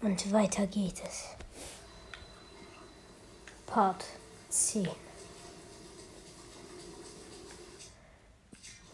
Und 0.00 0.32
weiter 0.32 0.66
geht 0.66 1.02
es. 1.04 1.24
Part 3.66 4.04
10. 4.48 4.88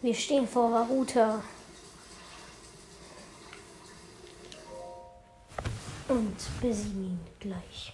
Wir 0.01 0.13
stehen 0.13 0.47
vor 0.47 0.71
Varuta. 0.71 1.43
Und 6.07 6.35
besiegen 6.61 7.03
ihn 7.03 7.19
gleich. 7.39 7.93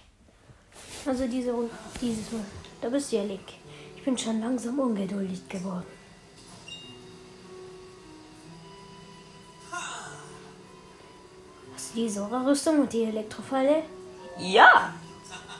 Also 1.06 1.26
diese 1.26 1.54
dieses 2.00 2.30
Mal. 2.32 2.44
Da 2.80 2.88
bist 2.88 3.12
du 3.12 3.16
ja, 3.16 3.22
Link. 3.22 3.48
Ich 3.96 4.04
bin 4.04 4.16
schon 4.18 4.40
langsam 4.40 4.78
ungeduldig 4.78 5.48
geworden. 5.48 5.86
Hast 11.92 11.98
du 11.98 12.04
die 12.04 12.08
Sora-Rüstung 12.10 12.80
und 12.80 12.90
die 12.94 13.04
Elektrofalle? 13.04 13.82
Ja! 14.38 14.94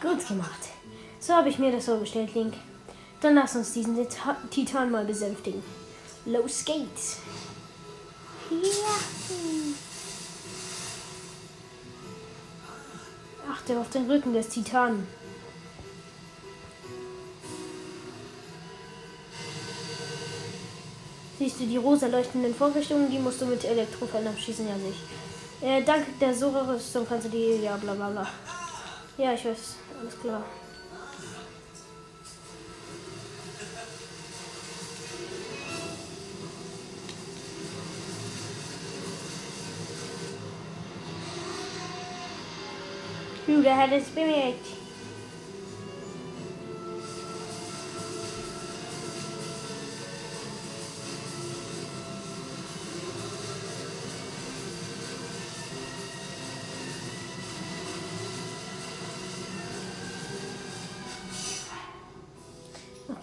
Gut 0.00 0.26
gemacht. 0.26 0.70
So 1.20 1.34
habe 1.34 1.50
ich 1.50 1.58
mir 1.58 1.70
das 1.70 1.84
vorgestellt, 1.84 2.34
Link. 2.34 2.54
Dann 3.20 3.34
lass 3.34 3.54
uns 3.54 3.74
diesen 3.74 3.94
Tita- 3.96 4.38
Titan 4.50 4.90
mal 4.90 5.04
besänftigen. 5.04 5.62
Los 6.24 6.64
geht's. 6.64 7.18
Ja. 8.50 8.94
Achte 13.52 13.78
auf 13.78 13.90
den 13.90 14.10
Rücken 14.10 14.32
des 14.32 14.48
Titanen. 14.48 15.06
Siehst 21.38 21.60
du 21.60 21.66
die 21.66 21.76
rosa 21.76 22.06
leuchtenden 22.06 22.54
Vorrichtungen? 22.54 23.10
Die 23.10 23.18
musst 23.18 23.40
du 23.42 23.46
mit 23.46 23.64
Elektrofällen 23.64 24.28
abschießen, 24.28 24.66
ja 24.66 24.76
sich. 24.78 24.96
Äh, 25.62 25.84
dank 25.84 26.18
der 26.18 26.34
Sora-Rüstung 26.34 27.06
kannst 27.08 27.26
du 27.26 27.30
die, 27.30 27.62
ja 27.62 27.76
bla 27.76 27.94
bla 27.94 28.10
bla. 28.10 28.26
Ja, 29.16 29.32
ich 29.32 29.44
weiß, 29.44 29.76
alles 30.00 30.20
klar. 30.20 30.42
Judah 43.46 43.76
hat 43.76 43.92
es 43.92 44.08
bemerkt. 44.08 44.81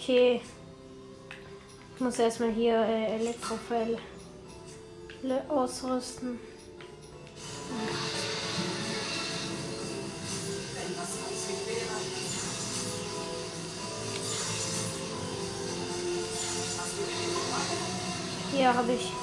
Okay. 0.09 0.41
Ich 1.93 2.01
muss 2.01 2.17
erstmal 2.17 2.51
hier 2.51 2.79
äh, 2.79 3.17
Elektrofälle 3.17 3.99
ausrüsten. 5.47 6.39
Ja, 18.57 18.73
habe 18.73 18.93
ich. 18.93 19.18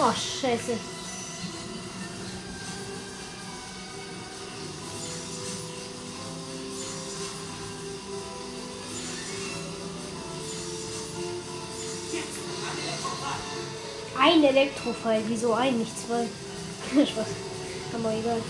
Oh, 0.00 0.12
scheiße. 0.12 0.78
Ein 14.20 14.44
Elektrofall, 14.44 15.20
wieso 15.26 15.52
ein, 15.54 15.78
nicht 15.78 15.92
zwei? 15.98 16.28
Spaß. 17.04 17.26
Aber 17.94 18.12
egal. 18.14 18.40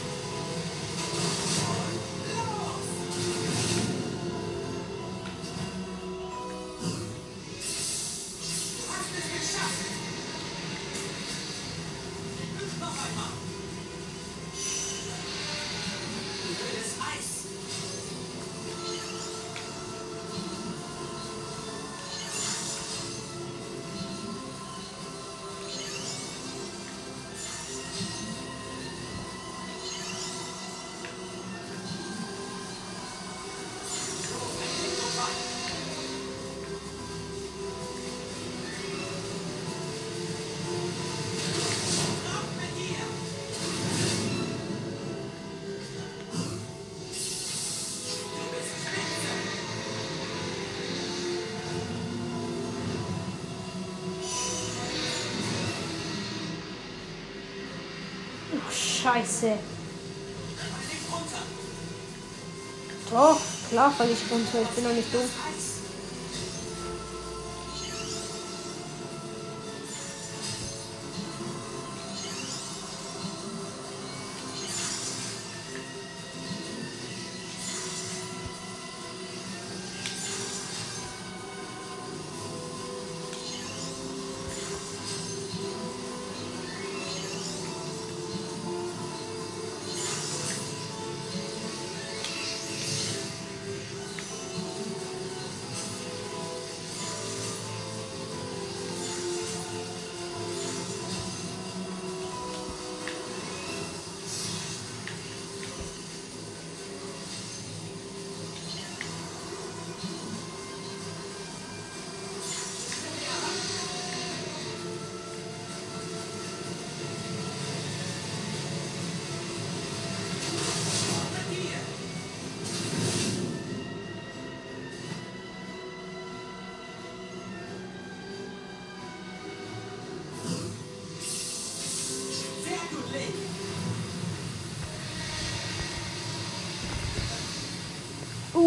Scheiße. 59.08 59.52
Doch, 63.10 63.41
klar 63.70 63.91
falle 63.96 64.10
ich 64.10 64.30
runter. 64.30 64.58
Ich 64.62 64.69
bin 64.69 64.84
doch 64.84 64.92
nicht 64.92 65.14
dumm. 65.14 65.78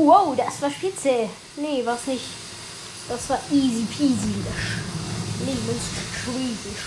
Wow, 0.06 0.36
das 0.36 0.62
war 0.62 0.72
spitze. 0.72 1.30
Nee, 1.58 1.86
war's 1.86 2.08
nicht. 2.08 2.26
Das 3.08 3.30
war 3.30 3.40
easy 3.52 3.86
peasy. 3.86 4.44
Lebensschwierig. 5.46 6.78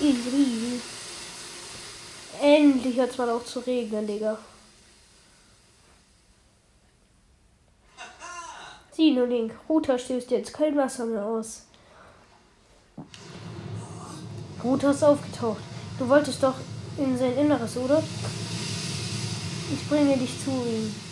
Easy 0.00 0.30
peasy. 0.30 0.80
Endlich 2.40 3.00
hat 3.00 3.10
es 3.10 3.18
mal 3.18 3.30
auch 3.30 3.44
zu 3.44 3.60
regnen, 3.60 4.06
Digga. 4.06 4.38
Sino 8.92 9.24
Link. 9.24 9.52
Router 9.68 9.98
stößt 9.98 10.30
jetzt 10.30 10.54
kein 10.54 10.76
Wasser 10.76 11.04
mehr 11.06 11.24
aus. 11.24 11.62
Router 14.64 14.90
ist 14.90 15.02
aufgetaucht. 15.02 15.60
Du 15.98 16.08
wolltest 16.08 16.42
doch 16.42 16.54
in 16.96 17.16
sein 17.18 17.36
Inneres, 17.36 17.76
oder? 17.76 18.02
Ich 19.72 19.88
bringe 19.88 20.16
dich 20.16 20.42
zu 20.42 20.50
ihm. 20.50 21.05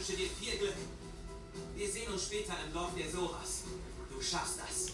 Wünsche 0.00 0.16
dir 0.16 0.30
viel 0.30 0.56
Glück. 0.56 0.76
Wir 1.76 1.86
sehen 1.86 2.10
uns 2.10 2.24
später 2.24 2.54
im 2.66 2.72
Dorf 2.72 2.92
der 2.96 3.10
Soras. 3.10 3.64
Du 4.10 4.22
schaffst 4.22 4.58
das. 4.58 4.92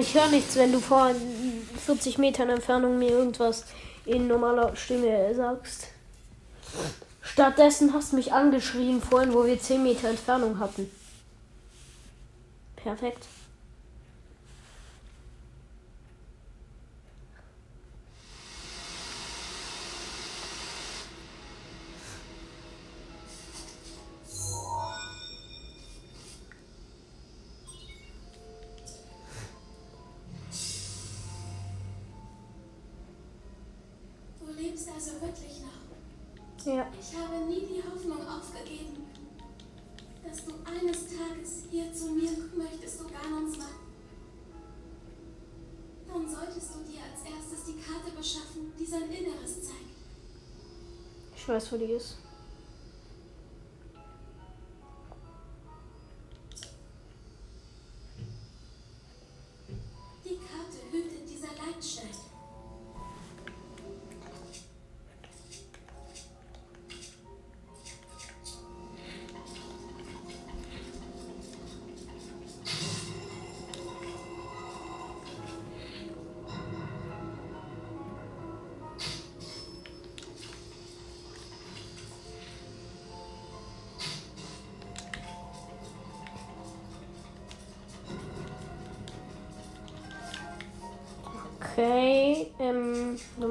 Ich 0.00 0.14
höre 0.14 0.28
nichts, 0.28 0.54
wenn 0.54 0.70
du 0.70 0.78
vor 0.78 1.10
40 1.84 2.18
Metern 2.18 2.50
Entfernung 2.50 2.98
mir 2.98 3.10
irgendwas 3.10 3.64
in 4.06 4.28
normaler 4.28 4.76
Stimme 4.76 5.34
sagst. 5.34 5.88
Stattdessen 7.20 7.92
hast 7.92 8.12
du 8.12 8.16
mich 8.16 8.32
angeschrien 8.32 9.02
vorhin, 9.02 9.34
wo 9.34 9.44
wir 9.44 9.60
10 9.60 9.82
Meter 9.82 10.08
Entfernung 10.08 10.60
hatten. 10.60 10.88
Perfekt. 12.76 13.26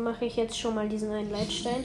Mache 0.08 0.26
ich 0.26 0.38
jetzt 0.38 0.58
schon 0.58 0.74
mal 0.74 0.88
diesen 0.88 1.12
einen 1.12 1.30
Leitstein. 1.30 1.84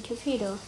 Torpedo. 0.00 0.58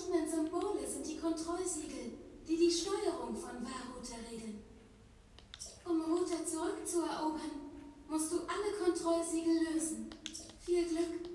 leuchtenden 0.00 0.28
Symbole 0.28 0.86
sind 0.86 1.06
die 1.06 1.18
Kontrollsiegel, 1.18 2.12
die 2.46 2.56
die 2.56 2.70
Steuerung 2.70 3.34
von 3.36 3.62
Waruta 3.62 4.16
regeln. 4.30 4.62
Um 5.84 6.00
Ruta 6.02 6.44
zurückzuerobern, 6.44 7.50
musst 8.08 8.32
du 8.32 8.36
alle 8.40 8.72
Kontrollsiegel 8.84 9.72
lösen. 9.72 10.10
Viel 10.64 10.88
Glück. 10.88 11.28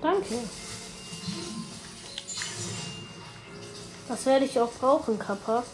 Danke. 0.00 0.38
Das 4.08 4.26
werde 4.26 4.44
ich 4.44 4.58
auch 4.60 4.72
brauchen, 4.72 5.18
Kappa. 5.18 5.64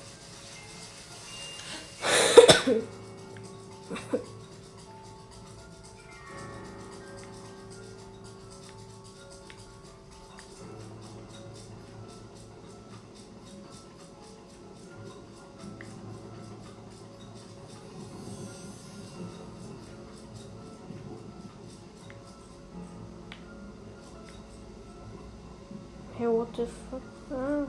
Hey, 26.18 26.26
what 26.26 26.52
the 26.56 26.66
fuck? 26.66 27.00
Ah. 27.30 27.64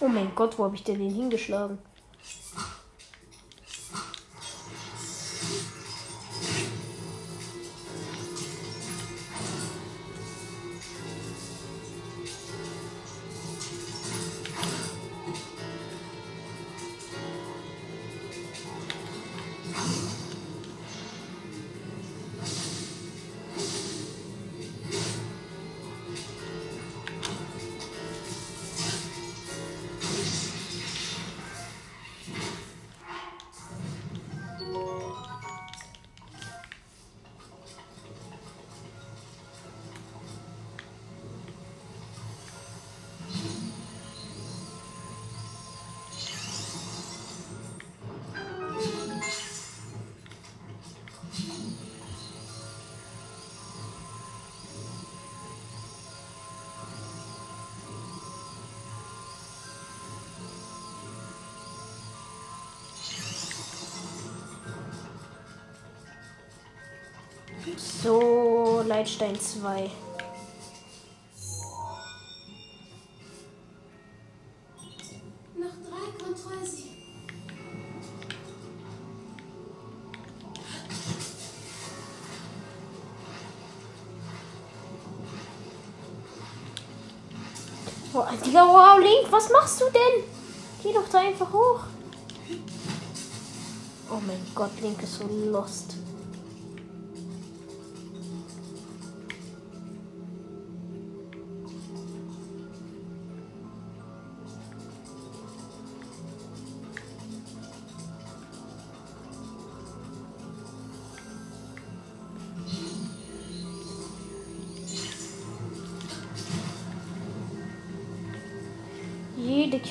Oh 0.00 0.06
mein 0.06 0.32
Gott, 0.36 0.56
wo 0.56 0.62
habe 0.62 0.76
ich 0.76 0.84
denn 0.84 1.00
den 1.00 1.10
hingeschlagen? 1.10 1.78
So, 67.76 68.82
Leitstein 68.86 69.38
2. 69.38 69.90
Noch 75.56 75.70
drei 75.88 76.24
Kontrollsiegen. 76.24 76.90
Oh, 88.14 88.24
Digga, 88.44 88.66
wow, 88.66 88.98
Link, 88.98 89.30
was 89.30 89.48
machst 89.50 89.80
du 89.80 89.84
denn? 89.86 90.24
Geh 90.82 90.92
doch 90.92 91.08
da 91.10 91.18
einfach 91.20 91.52
hoch. 91.52 91.80
Oh 94.10 94.20
mein 94.26 94.44
Gott, 94.54 94.78
Link 94.82 95.02
ist 95.02 95.14
so 95.14 95.24
lost. 95.50 96.01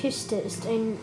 Kiste 0.02 0.34
ist 0.34 0.66
ein, 0.66 0.98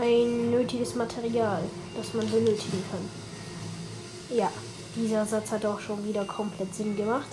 ein 0.00 0.50
nötiges 0.50 0.96
Material, 0.96 1.62
das 1.96 2.12
man 2.12 2.28
benötigen 2.28 2.82
kann. 2.90 4.36
Ja, 4.36 4.50
dieser 4.96 5.24
Satz 5.24 5.52
hat 5.52 5.64
auch 5.64 5.78
schon 5.78 6.04
wieder 6.04 6.24
komplett 6.24 6.74
Sinn 6.74 6.96
gemacht. 6.96 7.28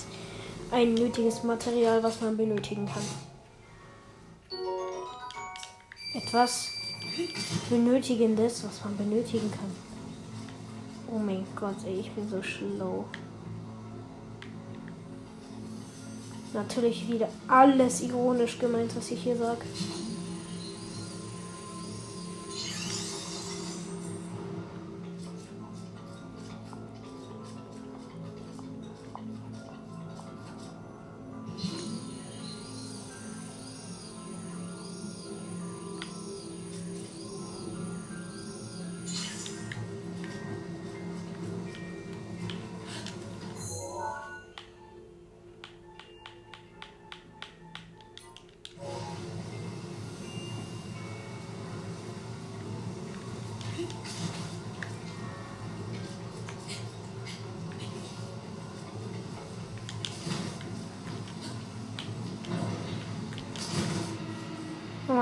Ein 0.70 0.94
nötiges 0.94 1.42
Material, 1.42 2.04
was 2.04 2.22
man 2.22 2.38
benötigen 2.38 2.86
kann. 2.86 3.02
Etwas 6.14 6.68
Benötigendes, 7.72 8.64
was 8.66 8.84
man 8.84 8.96
benötigen 8.98 9.50
kann. 9.50 9.72
Oh 11.12 11.18
mein 11.18 11.44
Gott, 11.56 11.78
ey, 11.88 12.02
ich 12.02 12.12
bin 12.12 12.30
so 12.30 12.44
schlau. 12.44 13.06
Natürlich 16.54 17.08
wieder 17.10 17.30
alles 17.48 18.02
ironisch 18.02 18.60
gemeint, 18.60 18.96
was 18.96 19.10
ich 19.10 19.24
hier 19.24 19.38
sage. 19.38 19.66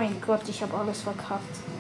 Mein 0.03 0.19
Gott, 0.19 0.41
ich 0.49 0.61
habe 0.61 0.73
alles 0.73 1.01
verkackt. 1.01 1.72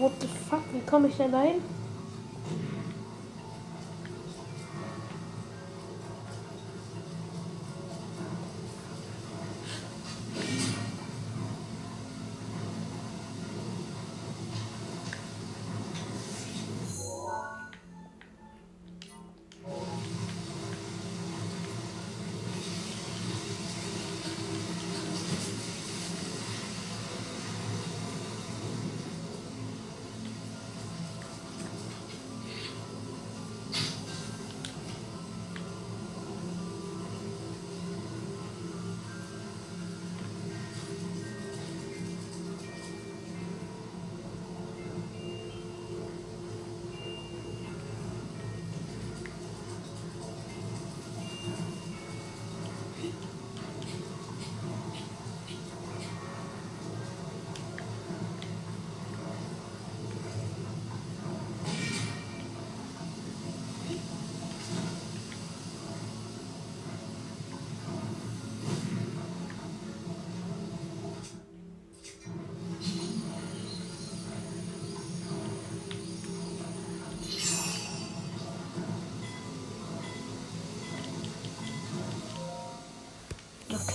What 0.00 0.12
the 0.20 0.26
fuck? 0.26 0.62
Wie 0.72 0.80
komme 0.80 1.08
ich 1.08 1.16
denn 1.16 1.32
dahin? 1.32 1.75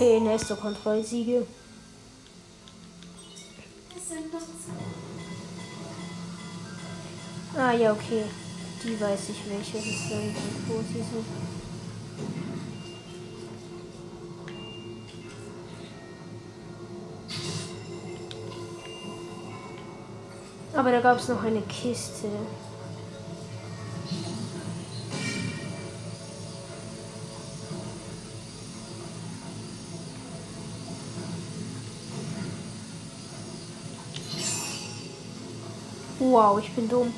Okay, 0.02 0.18
nächste 0.18 0.56
Kontrollsiege. 0.56 1.46
Sind. 4.08 4.34
Ah 7.56 7.70
ja, 7.70 7.92
okay. 7.92 8.24
Die 8.82 9.00
weiß 9.00 9.28
ich 9.28 9.48
welche. 9.48 9.76
Das 9.76 9.86
ist 9.86 10.10
irgendwo, 10.10 10.74
wo 10.74 10.82
sie 10.82 10.94
sind. 10.94 11.24
Aber 20.74 20.90
da 20.90 21.00
gab 21.00 21.18
es 21.18 21.28
noch 21.28 21.44
eine 21.44 21.62
Kiste. 21.62 22.26
Wow, 36.22 36.60
ich 36.60 36.70
bin 36.70 36.88
dumm. 36.88 37.12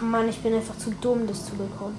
Ach 0.00 0.02
Mann, 0.02 0.30
ich 0.30 0.38
bin 0.38 0.54
einfach 0.54 0.78
zu 0.78 0.92
dumm, 0.92 1.26
das 1.26 1.44
zu 1.44 1.52
bekommen. 1.52 1.96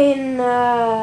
in 0.00 0.40
uh, 0.40 0.99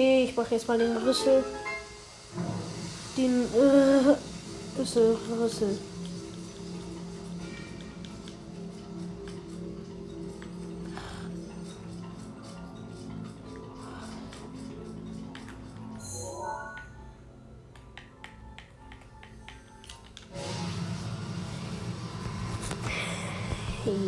Okay, 0.00 0.24
ich 0.24 0.34
mache 0.34 0.54
jetzt 0.54 0.66
mal 0.66 0.78
den 0.78 0.96
Rüssel. 0.96 1.44
Den 3.18 3.42
äh, 3.52 4.80
Rüssel, 4.80 5.14
Rüssel. 5.38 5.78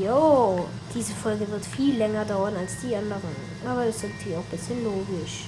Jo, 0.03 0.67
diese 0.95 1.13
Folge 1.13 1.51
wird 1.51 1.67
viel 1.67 1.99
länger 1.99 2.25
dauern 2.25 2.57
als 2.57 2.81
die 2.81 2.97
anderen. 2.97 3.37
Aber 3.69 3.85
das 3.85 3.97
ist 3.97 4.05
hier 4.25 4.39
auch 4.39 4.43
ein 4.43 4.51
bisschen 4.57 4.83
logisch. 4.83 5.45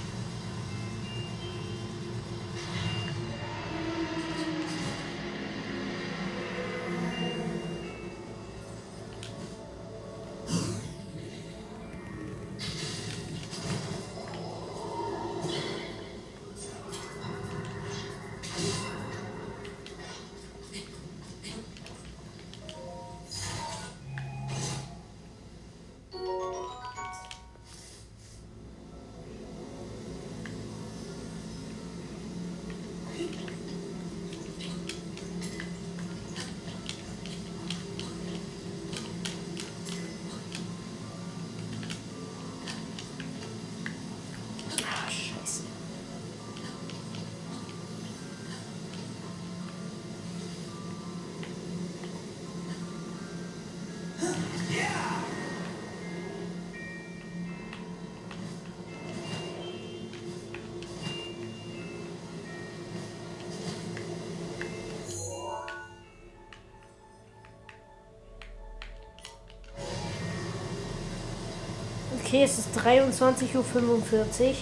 Es 72.43 72.59
ist 72.59 72.69
23.45 72.77 73.55
Uhr. 73.55 74.55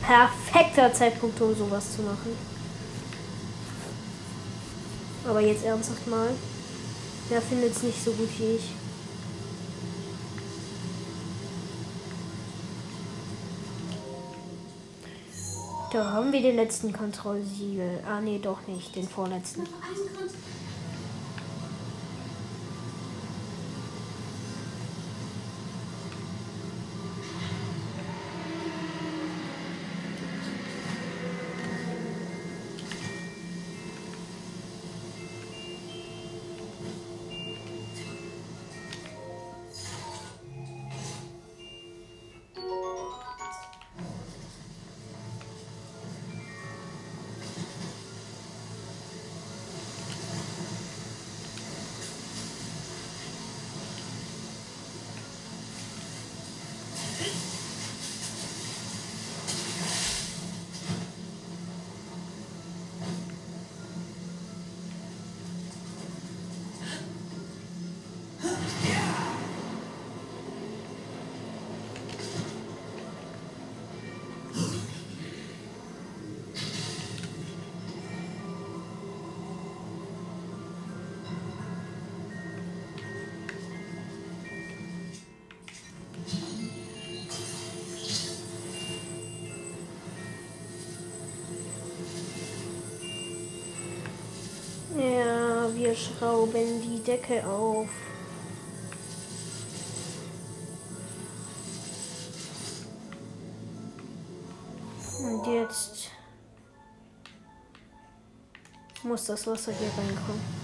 Perfekter 0.00 0.92
Zeitpunkt, 0.92 1.40
um 1.40 1.54
sowas 1.54 1.94
zu 1.94 2.02
machen. 2.02 2.36
Aber 5.26 5.40
jetzt 5.40 5.64
ernsthaft 5.64 6.06
mal. 6.08 6.28
Wer 7.28 7.40
findet 7.40 7.76
es 7.76 7.82
nicht 7.82 8.04
so 8.04 8.10
gut 8.12 8.28
wie 8.38 8.56
ich? 8.56 8.70
Da 15.92 16.10
haben 16.10 16.32
wir 16.32 16.40
den 16.40 16.56
letzten 16.56 16.92
Kontrollsiegel. 16.92 18.00
Ah, 18.08 18.20
nee, 18.20 18.40
doch 18.42 18.66
nicht. 18.66 18.96
Den 18.96 19.06
vorletzten. 19.06 19.62
Wir 95.74 95.94
schrauben 95.94 96.82
die 96.82 97.02
Decke 97.02 97.44
auf. 97.46 97.88
Und 105.20 105.46
jetzt 105.46 106.10
muss 109.02 109.24
das 109.26 109.46
Wasser 109.46 109.72
hier 109.72 109.88
reinkommen. 109.88 110.61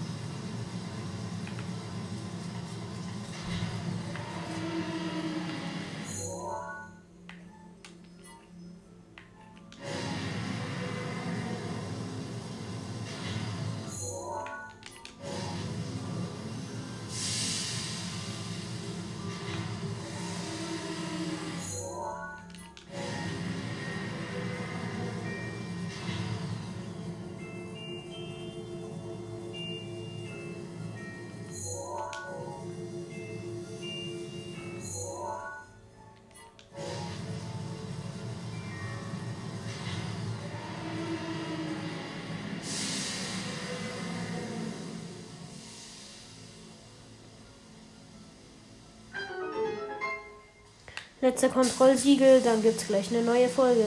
Letzter 51.21 51.49
Kontrollsiegel, 51.49 52.41
dann 52.41 52.61
gibt's 52.61 52.87
gleich 52.87 53.09
eine 53.09 53.21
neue 53.21 53.49
Folge. 53.49 53.85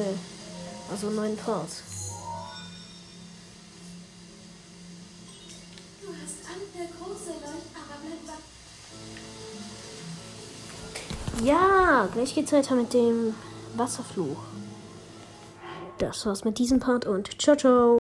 Also 0.90 1.07
einen 1.07 1.16
neuen 1.16 1.37
Part. 1.37 1.68
Ja, 11.42 12.09
gleich 12.12 12.35
geht's 12.35 12.53
weiter 12.53 12.77
mit 12.77 12.92
dem 12.92 13.35
Wasserfluch. 13.75 14.37
Das 15.99 16.25
war's 16.27 16.45
mit 16.45 16.59
diesem 16.59 16.79
Part 16.79 17.07
und 17.07 17.40
ciao, 17.40 17.57
ciao. 17.57 17.90